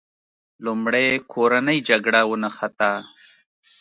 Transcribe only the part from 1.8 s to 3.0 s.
جګړه ونښته.